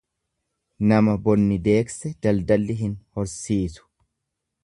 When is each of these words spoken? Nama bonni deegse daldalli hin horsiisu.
Nama 0.91 1.13
bonni 1.27 1.57
deegse 1.67 2.11
daldalli 2.27 2.79
hin 2.81 2.97
horsiisu. 3.19 3.89